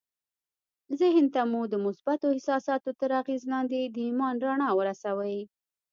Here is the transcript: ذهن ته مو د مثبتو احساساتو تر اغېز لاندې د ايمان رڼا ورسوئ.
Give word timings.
ذهن 0.99 1.25
ته 1.33 1.41
مو 1.51 1.61
د 1.71 1.75
مثبتو 1.85 2.25
احساساتو 2.35 2.89
تر 2.99 3.09
اغېز 3.21 3.41
لاندې 3.53 3.79
د 3.83 3.97
ايمان 4.07 4.35
رڼا 4.45 4.69
ورسوئ. 4.75 5.37